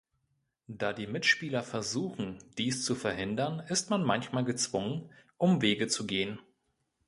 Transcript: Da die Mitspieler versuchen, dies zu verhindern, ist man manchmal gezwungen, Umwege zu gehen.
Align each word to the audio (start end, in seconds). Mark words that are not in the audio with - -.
Da 0.65 0.93
die 0.93 1.05
Mitspieler 1.05 1.61
versuchen, 1.61 2.39
dies 2.57 2.83
zu 2.83 2.95
verhindern, 2.95 3.59
ist 3.59 3.91
man 3.91 4.03
manchmal 4.03 4.43
gezwungen, 4.43 5.11
Umwege 5.37 5.85
zu 5.89 6.07
gehen. 6.07 6.39